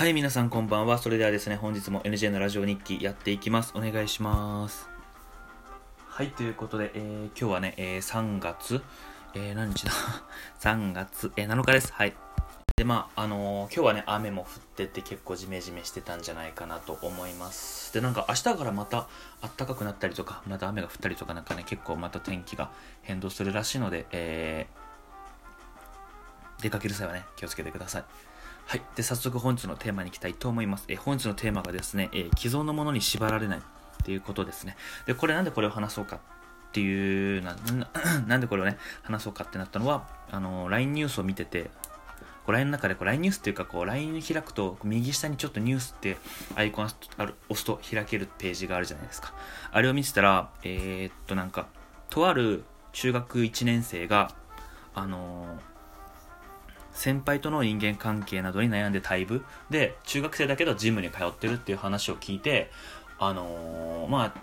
[0.00, 0.96] はい、皆さんこんばんは。
[0.96, 3.74] それではですね、本日も NJ のラジオ日記やっていきます。
[3.76, 4.88] お願いします。
[6.08, 8.80] はい、ということで、えー、今日はね、えー、3月、
[9.34, 9.92] えー、何日だ
[10.58, 11.92] ?3 月、えー、7日です。
[11.92, 12.14] はい。
[12.76, 17.92] で、まあ、あのー、今日はね、雨も降ってて結構ジメジメしてたんじゃないかなと思います。
[17.92, 19.06] で、なんか明日からまた
[19.58, 22.70] 暖かくなったりとか、また雨が降ったりとかなんかね、結構また天気が
[23.02, 28.29] 変動するらしいので、えー、出かける際はね、気をつけてください。
[28.70, 28.82] はい。
[28.94, 30.84] で、早速本日のテーマに行きたいと思います。
[30.86, 33.62] え本日のテーマがですね、えー、既存のものに縛られないっ
[34.04, 34.76] ていうことですね。
[35.06, 36.20] で、これなんでこれを話そうか
[36.68, 37.56] っていう、な、
[38.28, 46.16] なんでこれをね、話そうかってなったのは、あの、LINE ニュースを見てて、こう LINE の中でこう LINE ニュースっていうか、こう LINE 開くと、右下にちょっとニュースって
[46.54, 49.34] アイコンある押すと開けるページがあるじゃないですか。
[49.72, 51.66] あれを見てたら、えー、っとなんか、
[52.08, 54.30] とある中学1年生が、
[54.94, 55.69] あのー
[57.00, 62.70] 先輩との人間関係などに悩んで退部で中学生だけどジムに通ってるっていう話を聞いて
[63.18, 64.40] あのー、まあ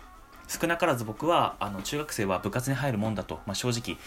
[0.47, 3.99] 少なからず僕はあの中学生は部活に入るもんだと、まあ、正直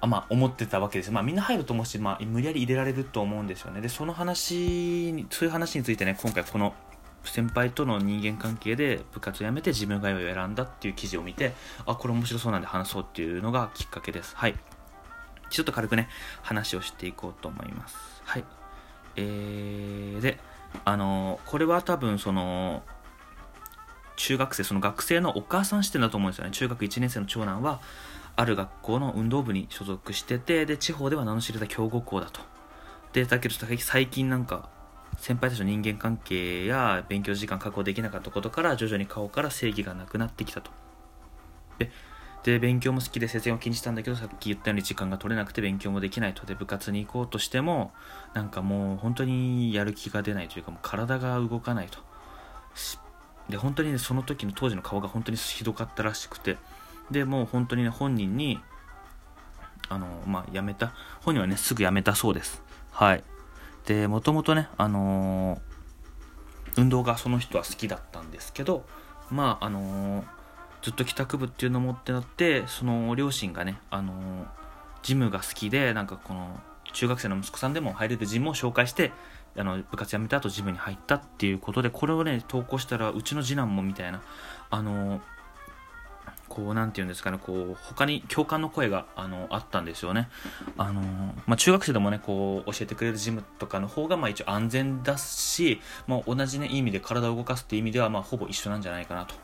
[0.00, 1.12] あまあ、思ってたわけです。
[1.12, 3.80] まあ、みんな入ると思うし、まあ、無理やり入れられると思うんですよね。
[3.80, 6.74] で、その話に、そういう話についてね、今回この
[7.22, 11.52] 先輩との人間関係で部活を辞めて自分がを選んだっていう記事を見て、
[11.86, 14.34] あ、これ面白そうなんで話そうっていうのがきっかけです。
[14.34, 14.56] はい。
[15.52, 16.08] ちょっと軽くね、
[16.42, 17.96] 話をしていこうと思います。
[18.24, 18.44] はい。
[19.16, 20.38] えー、で、
[20.84, 22.82] あのー、これは多分その、
[24.16, 26.50] 中学生、その学生のお母さん視点だと思うんですよね。
[26.50, 27.80] 中学1年生の長男は、
[28.34, 32.40] ある学校の運動部に所属してて、で、地方では名の知れた強豪校だと。
[33.12, 34.70] で、だけど最近なんか、
[35.18, 40.70] 先輩たちの人間関係や勉強時間確保できなかったことから徐々に顔から正義がなくなってきたと。
[41.78, 41.90] で、
[42.44, 46.34] で勉強も好きで節電を気にしたんだけどさっき言ったように時間が取れなくて勉強もできない。
[46.34, 47.92] とで部活に行こうとしても
[48.34, 51.98] なんかもう本当にやる気が出ないというかもう体が動かないと。
[53.48, 56.56] で本当にねその時の当時の顔が本当にひどかったらしくて。
[57.10, 58.58] でもう本当にね本人に
[59.88, 60.94] あのまあ辞めた。
[61.20, 62.60] 本人はねすぐ辞めたそうです。
[62.90, 63.22] はい。
[63.86, 68.84] でもともとねあのー、運動がその人は好きだったんですけど
[69.30, 70.41] まああのー
[70.82, 74.46] ずっと帰宅部っていうのを持ってなってその両親がねあの
[75.02, 76.60] ジムが好きでなんかこの
[76.92, 79.12] 中学生の息子さんでも入れるジムを紹介して
[79.56, 84.22] あの部活辞めた後ジムに入ったっていうことでこれをね投稿したらうちの次男もみたいな
[84.70, 85.20] あの
[86.52, 90.28] こう、なんて言うんですかね、こう、他に共感の声が、あの、あったんですよね。
[90.76, 91.00] あの、
[91.46, 99.34] まあ、中学生でもね、こう、教えてくれるジムとかの方が、まあ、一応安全だし、まあ、同じね、意味で体を動かすっていう意味では、まあ、ほぼ一緒なんじゃないかなと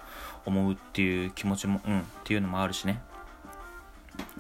[0.47, 3.01] 思うっていう気持ちも、うん、っていうのもあるしね。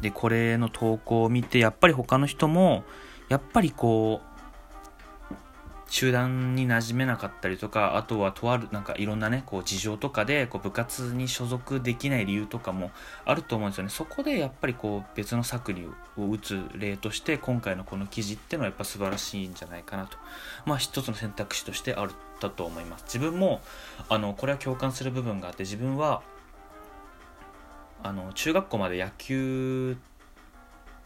[0.01, 2.85] で、これの投稿を見て、やっぱり他の人も、
[3.29, 4.38] やっぱりこう、
[5.89, 12.91] 集団に馴染めなかったりとか、あとはとある、なんかいろんなね、こう事情とかで、こう部活に所属できない理由とかも
[13.25, 13.91] あると思うんですよね。
[13.91, 15.89] そこでやっぱりこう別の策に
[16.19, 20.19] を打つ例として、今回のこの記事っていうのはやっぱ素晴らしいんじゃないかなと。
[20.67, 23.05] まあ一つの選択肢としてあったと思います。
[23.05, 23.63] 自分も、
[24.11, 26.23] あの、これは共感する部分があって、自分は、
[28.03, 29.97] あの、中学校まで野球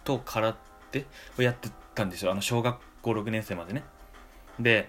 [0.02, 0.54] と空
[0.90, 1.06] 手
[1.38, 2.32] をやってたんですよ。
[2.32, 3.84] あの、小学校6年生までね。
[4.58, 4.88] で、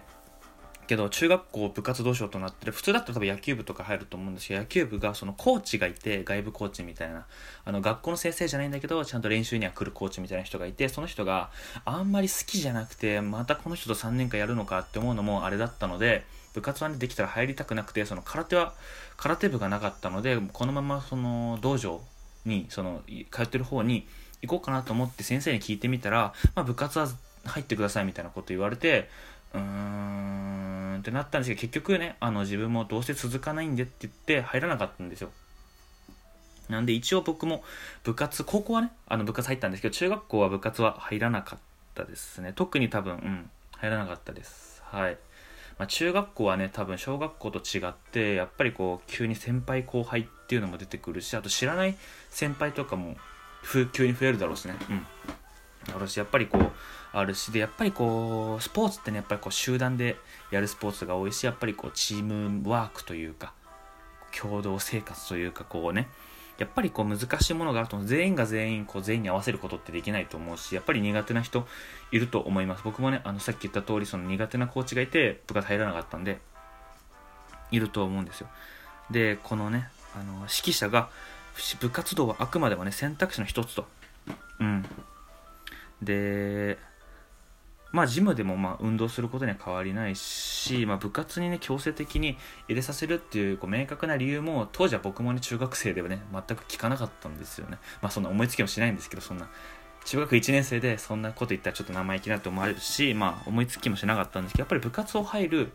[0.88, 7.26] けど中学校部活動賞となって普通だったら多分野球部とか入ると思うんですけど野球部がそのコーチがいて外部コーチみたいな
[7.66, 11.50] あの学校の先生じゃないんだけどちゃんと練習には来るコーチみたいな人がいてその人が
[11.86, 18.74] あんまり好きじゃなくてまたこの人と3年間やるのかって思うのもあれだったので部活は、ね、できたら入りたくなくてその空手は
[19.18, 22.02] 空手部がなかったのでこのままその道場
[22.46, 23.02] にその
[23.32, 24.06] 通ってる方に
[24.42, 27.08] 行こうかなと思って先生に聞いてみたら、まあ、部活は
[27.46, 29.10] 入ってくださいみたいなこと言われて
[29.54, 35.32] うーんってなったんですけど結局ねあの自分もどうせ続かないんでって言って入らなかったんですよ。
[36.70, 37.64] なんで一応僕も
[38.04, 41.60] 部活高校はねあの部活入ったんですけど中学校は部活は入らなかっ
[41.94, 42.54] たですね。
[42.56, 44.82] 特に多分うん入らなかったです。
[44.86, 45.18] はい。
[45.78, 51.96] まあ、中学校はね多分小学校と違ってやっぱりこう急に先輩後輩っていうのも出てくるしあと知らない
[52.30, 53.16] 先輩とかも
[53.92, 54.76] 急に増えるだろうしね。
[54.90, 55.06] うん。
[55.88, 56.72] だろうしやっぱりこう
[57.12, 60.18] あるしでやっぱりこうスポーツってねやっぱりこう集団で
[60.52, 63.54] やるスポーツが多いしやっぱりこうチームワークというか
[64.38, 66.08] 共同生活というかこうね
[66.58, 71.68] やっぱりこう難しいものがあると全員が全員こう全員に合わせることってできないと思うしやっぱり苦手な人
[72.12, 72.84] いると思います。
[72.84, 76.40] 僕もねあのさっき言った通りその苦手なコーチがいて部活入らなかったんで
[77.72, 78.48] いると思うんですよ。
[79.10, 81.10] でこのねあの指揮者が
[81.80, 83.86] 部活動はあくまでもね選択肢の一つと。
[84.60, 84.86] うん。
[86.04, 86.78] で
[87.92, 97.78] まあジムでもまあ運動することには変わりないし、まあ、部活にね強制的に入れさせるっていうこう明確な理由も当時は僕もね中学生ではね全く聞かなかったんですよね。
[98.02, 99.48] まあそんな思いつきもしないんですけどそんな。
[100.06, 105.72] 中学1年生でそんなこと言ったらちょっと生意気なって思われるしまあ思いつきもしなかったんですけどやっぱり部活を入る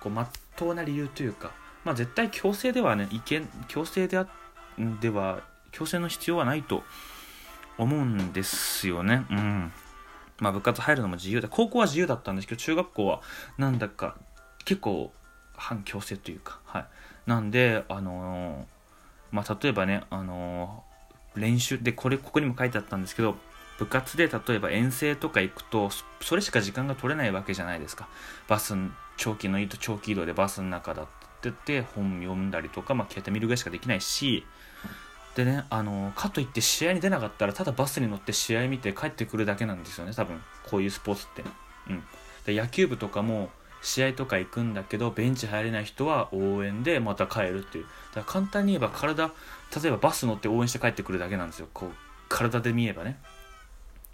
[0.00, 1.52] こう真っ当な理由というか
[1.82, 4.26] まあ絶対強制ではね意見強制では
[5.72, 6.82] 強制の必要はないと
[7.78, 9.26] 思うんですよね。
[9.30, 9.72] うん。
[10.38, 11.48] まあ部活入るのも自由だ。
[11.48, 13.20] 高校は自由だったんですけど中学校は
[13.58, 14.16] なんだか
[14.64, 15.12] 結構
[15.56, 16.86] 反強制というかはい。
[17.26, 23.36] なんであのー、まあ例えばねあのー、練習でこれここにも書いてあったんですけど
[23.78, 25.90] 部活で例えば遠征とか行くと
[26.20, 28.08] それしか時間が取れないわけじゃないですか。
[28.48, 28.74] バス
[29.16, 31.06] 長期の移動長期移動でバスの中だっ
[31.40, 34.44] てって本読んだりとか、まあ、携帯見るぐらいしかできないし
[35.34, 40.40] でね、あのかといって試合に出なかったらただバスに乗って試合見て帰ってくるだけなんですよね多分。
[40.68, 41.44] こういうスポーツって、
[41.90, 42.02] うん、
[42.46, 43.50] で野球部とかも
[43.82, 47.84] 試合とか行くんだけどベンチ入れない人は応援でまた帰るっていう。
[47.84, 51.68] だから簡単に言えば体例えばバス乗って応援して帰ってくるだけなんですよ。
[51.74, 51.90] こう
[52.28, 53.18] 体で見えばね。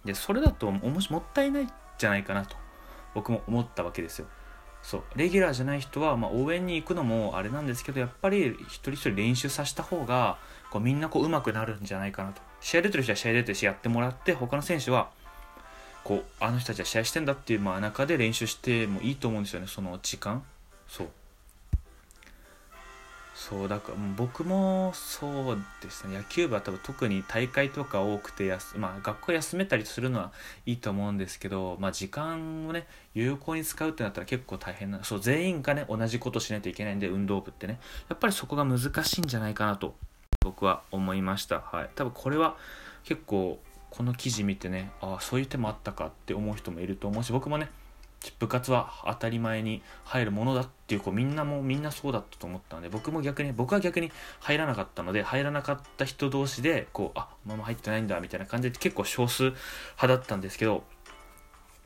[0.04, 1.68] でそれだともしもったいない
[1.98, 2.56] じゃないかなと
[3.14, 4.26] 僕も思ったわけですよ。
[4.82, 10.38] そうレギュラーじゃない人は、まあ、応援に行くのもあれなんですけどやっぱり一人一人練習させた方が
[10.70, 12.40] こうみんなこう上手くなるんじゃないかなと。
[12.60, 15.10] 試合出てる人は試合出てるしやってもらって他の選手は
[16.04, 20.42] こうあの人たちは試合してんだっていう、まあ、中で練習してもいいと思うんですよねその時間。
[20.86, 21.08] そう。
[23.48, 26.18] そうだから僕もそうですね。
[26.18, 30.30] 野球部は多分特に大会とか多くてやす、まあ、学校休めたりするのは
[30.66, 37.80] いいと思うんですけど、まあ、時間をね有効に使うってなったら結構大変なそう全員がね同じことしないといけないんで運動部ってね。
[38.10, 39.94] やっぱりそこが難しいんじゃないかなと
[40.44, 41.60] 僕は思いました。
[41.60, 41.90] はい。
[41.94, 42.58] 多分これは
[43.04, 43.58] 結構
[43.88, 47.70] この記事見てねああそういう手もあったかって思う人もいると思うし僕もね
[48.38, 60.84] 部活は当たり前に入るものだっていうこうみんなもみんなそうだったと思ったので僕も逆に僕は逆に入らなかったので入らなかった人同士でこうあママ入ってないんだみたいな感じで結構少数派だったんですけど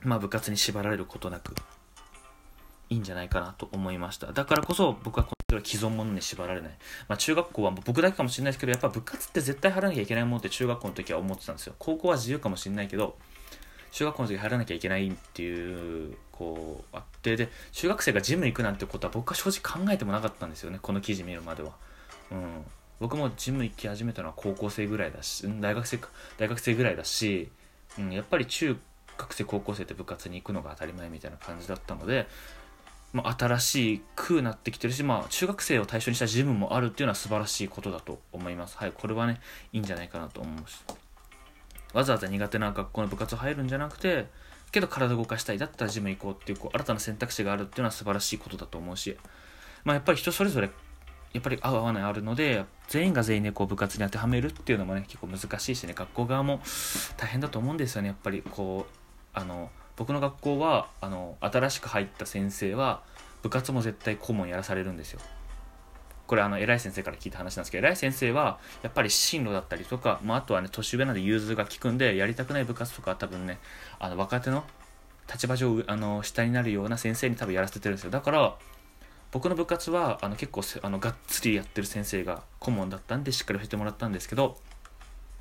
[0.02, 1.54] まあ部活に縛られることなく
[2.90, 4.32] いいんじゃないかなと思いました。
[4.32, 6.70] だからこそ僕はこの既存ものに縛られない、
[7.08, 11.74] まあ、中学校は僕だけかもしれないですけどやっぱ部活って絶対入らなきゃいけないものって中学校の時は思ってたんですよ。
[11.78, 13.16] 高校は自由かもしれないけど
[13.94, 21.70] 中学校の時入らなきゃいけないっていうこうあってで中学生がジム行くなんてことは僕は正直考えてもなかったんですよねこの記事見るまでは、
[22.32, 22.64] うん、
[22.98, 26.08] 僕もジム行き始めたのは高校生ぐらいだし大学生か
[26.38, 27.52] 大学生ぐらいだし、
[27.96, 28.76] うん、やっぱり中
[29.16, 32.26] 学生高校生って部活に行くのが当たり前みたいな感じだったので、
[33.12, 38.76] まあ、新しくなってきてるし、まあ、中学生を対象にしたジムもあるっていうのは素晴らしいことだと思います。
[38.76, 39.40] はいこれはね
[39.72, 41.03] いいんじゃないかなと思うし。
[41.94, 44.26] わざわざ苦手な学校の部活入るんじゃなくて
[44.72, 49.16] けど体動かしたいだったらジム行こうっていうこう新たな選択肢があるっていうのは素晴らしいことだと思うし、
[49.84, 50.70] まあ、やっぱり人それぞれ
[51.32, 56.60] やっぱり合う合わないあるので全員が全員ねこう部活に当てはめるっていうのもね結構難しいしね学校側も
[57.16, 58.94] 大変だと思うんですよねやっぱりこう
[59.32, 63.02] あの僕の学校はあの新しく入った先生は
[63.42, 65.20] 部活も絶対顧問やらされるんですよ。
[66.34, 73.60] これあの偉い先生から聞いた話なんですけど偉い先生はやっぱり進路だったりとか、まあ、あとはね年上なんで融通が利くんでやりたくない部活とか多分ね
[74.00, 74.64] あの若手の
[75.32, 78.56] 立場上あの下になるような先生に多分やらせてるんですよだから
[79.30, 84.56] 僕の部活はあの結構あのがっつりやってる先生が顧問だったんでしっかり教えてもらったんですけど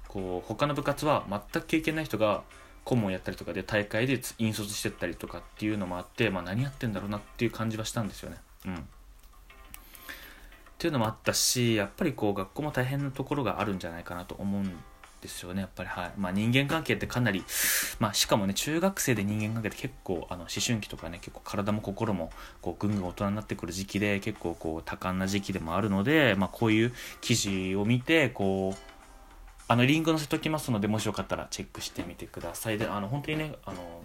[0.08, 2.44] こう他の部活は全く経験ない人が
[2.84, 8.38] 顧問やったりとかで大会で引率してったりとかっていうのもあって、まあ、何やってんだろうなっていう感じはしたんですよね。
[8.68, 8.88] うん
[10.84, 14.70] っていうのもあったしやっぱりこう学校も大変なところがあるんじゃないかなと思うん
[15.22, 15.62] ですよね。
[15.62, 17.46] やっぱりはい、まあ、人間関係ってかなり、
[18.00, 28.80] まあ、しかもね中学生で人間関係って結構あの思春期とかね結構体も心もこうぐんぐん大人になってくる時期で結構こう多感な時期でもあるので、まあ、こういう記事を見てこう
[29.70, 32.78] あのリンク載せときますのでもしよかったらチェックしてみてください。
[32.78, 34.04] であの本当にねあの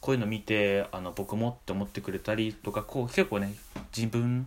[0.00, 3.54] こういうの見てあの僕もって思ってくれたりとかこう結構ね
[3.94, 4.46] 自分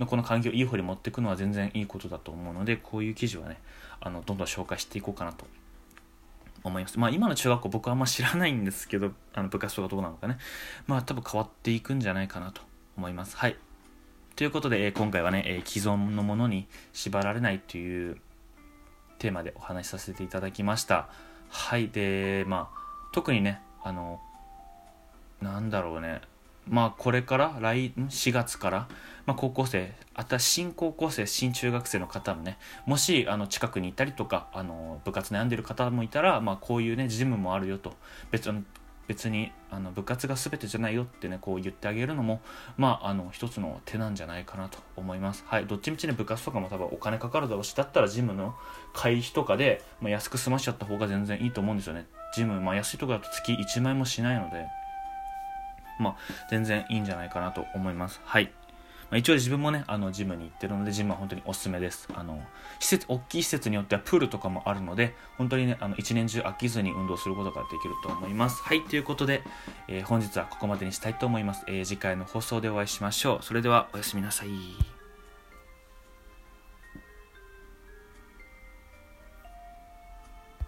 [0.00, 3.60] のこの環境をいい方に持っていくのは全然いいことだと思うのでこういう記事はね
[4.00, 5.46] あのどんどん紹介していこうかなと
[6.62, 6.98] 思います。
[6.98, 10.38] まあ今の中学校僕はあんま知らないんですけどあの部活とかどうなのかね。
[10.86, 12.62] まあ多分変わっていくんじゃないかなと
[12.96, 13.36] 思います。
[13.36, 13.56] はい。
[14.36, 18.16] ということで、え今回はね、え既存のものに縛られないという
[19.18, 21.08] テーマでお話しさせていただきました。
[21.48, 21.88] はい。
[21.88, 22.78] でまあ
[23.12, 24.20] 特にねあの
[25.42, 26.20] なんだろうね。
[26.68, 28.88] まあこれから来4月から、
[29.26, 37.94] まあ、高校生あた新高校生新中学生の方もねもしあの近くにいたりとかあの部活悩んでる方もいたら、まあ、こういうねジムもあるよと。
[38.30, 38.64] 別に
[39.10, 42.40] 別にあの部活が全てじゃないよってねこう言ってあげるのも
[42.76, 45.42] まああの一つの手なんじゃないかなと思います。
[45.48, 48.54] はいどっちみちね部活とかも多分お金かかるだろうしだったらジムの
[48.92, 52.06] 会費とかで、まあ、安く済ましちゃった方が全然いいと思うんですよね。
[52.36, 54.79] ジム、まあ、安いとこだと月1万円もしないので。
[56.00, 56.16] まあ
[56.50, 58.52] 全然いいんじゃないかなと思いますはい
[59.10, 62.08] まあ、一応自分もね、あの、ジムに行ってるので、ジムは本当におすすめです。
[62.14, 62.40] あの、
[62.78, 68.62] 施設、大きい施設によってはプールとかもあるので、本当にね、あの、一年中飽きずに運動することができると思います。
[68.62, 69.42] はい、ということで、
[69.88, 71.64] えー、本日はここまでにしたいと思います。
[71.66, 73.44] えー、次回の放送でお会いしましょう。
[73.44, 74.99] それでは、おやすみなさい。